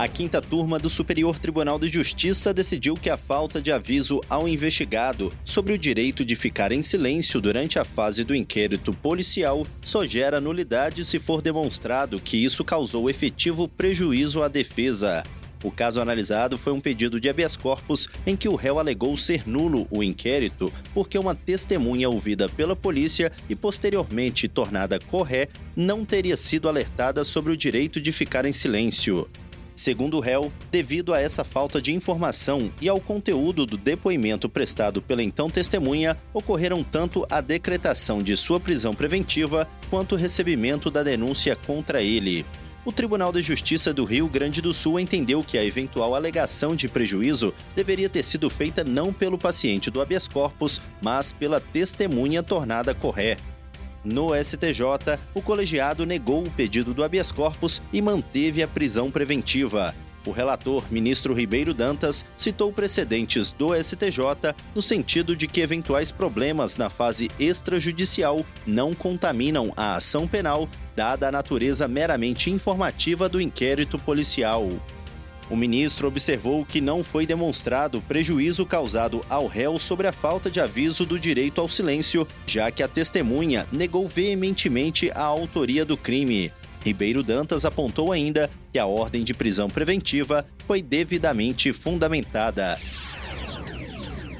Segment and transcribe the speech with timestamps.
[0.00, 4.48] A quinta turma do Superior Tribunal de Justiça decidiu que a falta de aviso ao
[4.48, 10.06] investigado sobre o direito de ficar em silêncio durante a fase do inquérito policial só
[10.06, 15.22] gera nulidade se for demonstrado que isso causou efetivo prejuízo à defesa.
[15.62, 19.46] O caso analisado foi um pedido de habeas corpus em que o réu alegou ser
[19.46, 26.38] nulo o inquérito porque uma testemunha ouvida pela polícia e posteriormente tornada corré não teria
[26.38, 29.28] sido alertada sobre o direito de ficar em silêncio.
[29.80, 35.00] Segundo o réu, devido a essa falta de informação e ao conteúdo do depoimento prestado
[35.00, 41.02] pela então testemunha, ocorreram tanto a decretação de sua prisão preventiva quanto o recebimento da
[41.02, 42.44] denúncia contra ele.
[42.84, 46.86] O Tribunal de Justiça do Rio Grande do Sul entendeu que a eventual alegação de
[46.86, 52.94] prejuízo deveria ter sido feita não pelo paciente do habeas corpus, mas pela testemunha tornada
[52.94, 53.49] correta.
[54.04, 59.94] No STJ, o colegiado negou o pedido do habeas corpus e manteve a prisão preventiva.
[60.26, 66.76] O relator, ministro Ribeiro Dantas, citou precedentes do STJ no sentido de que eventuais problemas
[66.76, 73.98] na fase extrajudicial não contaminam a ação penal, dada a natureza meramente informativa do inquérito
[73.98, 74.68] policial.
[75.50, 80.60] O ministro observou que não foi demonstrado prejuízo causado ao réu sobre a falta de
[80.60, 86.52] aviso do direito ao silêncio, já que a testemunha negou veementemente a autoria do crime.
[86.84, 92.78] Ribeiro Dantas apontou ainda que a ordem de prisão preventiva foi devidamente fundamentada.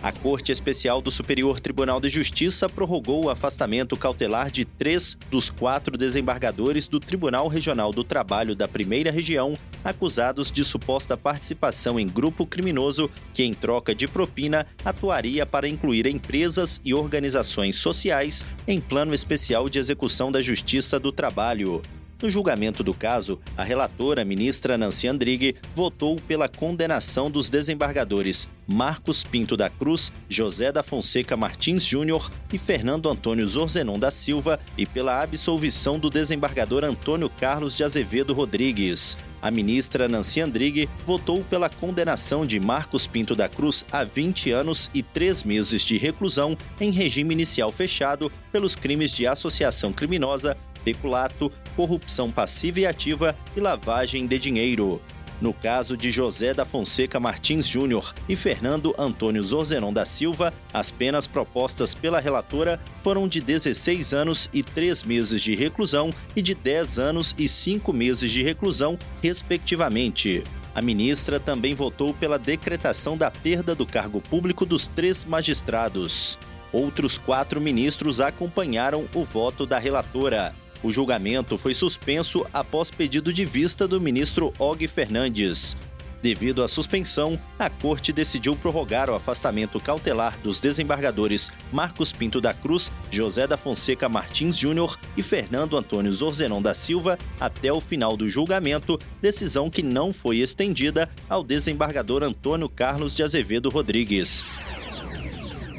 [0.00, 5.50] A Corte Especial do Superior Tribunal de Justiça prorrogou o afastamento cautelar de três dos
[5.50, 12.06] quatro desembargadores do Tribunal Regional do Trabalho da Primeira Região, acusados de suposta participação em
[12.06, 18.80] grupo criminoso que, em troca de propina, atuaria para incluir empresas e organizações sociais em
[18.80, 21.82] plano especial de execução da Justiça do Trabalho.
[22.20, 29.22] No julgamento do caso, a relatora, ministra Nancy Andrighi, votou pela condenação dos desembargadores Marcos
[29.22, 34.84] Pinto da Cruz, José da Fonseca Martins Júnior e Fernando Antônio Zorzenon da Silva e
[34.84, 39.16] pela absolvição do desembargador Antônio Carlos de Azevedo Rodrigues.
[39.40, 44.90] A ministra Nancy Andrighi votou pela condenação de Marcos Pinto da Cruz a 20 anos
[44.92, 50.56] e 3 meses de reclusão em regime inicial fechado pelos crimes de associação criminosa,
[50.88, 55.02] peculato, corrupção passiva e ativa e lavagem de dinheiro.
[55.40, 60.90] No caso de José da Fonseca Martins Júnior e Fernando Antônio Zorzenon da Silva, as
[60.90, 66.54] penas propostas pela relatora foram de 16 anos e 3 meses de reclusão e de
[66.54, 70.42] 10 anos e 5 meses de reclusão, respectivamente.
[70.74, 76.38] A ministra também votou pela decretação da perda do cargo público dos três magistrados.
[76.72, 80.54] Outros quatro ministros acompanharam o voto da relatora.
[80.82, 85.76] O julgamento foi suspenso após pedido de vista do ministro Og Fernandes.
[86.20, 92.52] Devido à suspensão, a corte decidiu prorrogar o afastamento cautelar dos desembargadores Marcos Pinto da
[92.52, 98.16] Cruz, José da Fonseca Martins Júnior e Fernando Antônio Zorzenon da Silva até o final
[98.16, 104.44] do julgamento, decisão que não foi estendida ao desembargador Antônio Carlos de Azevedo Rodrigues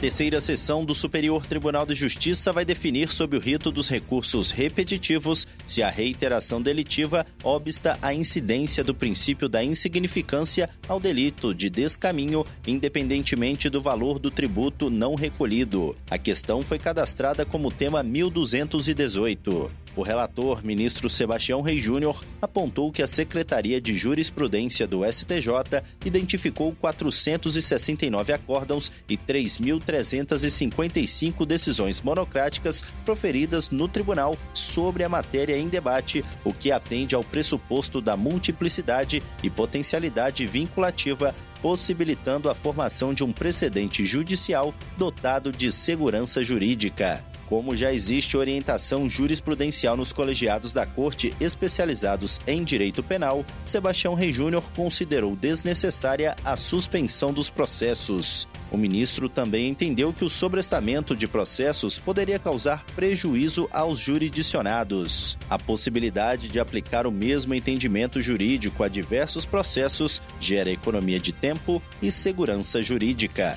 [0.00, 5.46] terceira sessão do Superior Tribunal de Justiça vai definir sobre o rito dos recursos repetitivos
[5.66, 12.46] se a reiteração delitiva obsta a incidência do princípio da insignificância ao delito de descaminho,
[12.66, 15.94] independentemente do valor do tributo não recolhido.
[16.10, 19.70] A questão foi cadastrada como tema 1218.
[19.96, 26.72] O relator, ministro Sebastião Rei Júnior, apontou que a Secretaria de Jurisprudência do STJ identificou
[26.80, 36.54] 469 acórdãos e 3.355 decisões monocráticas proferidas no tribunal sobre a matéria em debate, o
[36.54, 44.02] que atende ao pressuposto da multiplicidade e potencialidade vinculativa possibilitando a formação de um precedente
[44.04, 47.22] judicial dotado de segurança jurídica.
[47.50, 54.32] Como já existe orientação jurisprudencial nos colegiados da Corte especializados em direito penal, Sebastião Rei
[54.32, 58.46] Júnior considerou desnecessária a suspensão dos processos.
[58.70, 65.36] O ministro também entendeu que o sobrestamento de processos poderia causar prejuízo aos jurisdicionados.
[65.50, 71.82] A possibilidade de aplicar o mesmo entendimento jurídico a diversos processos gera economia de tempo
[72.00, 73.56] e segurança jurídica.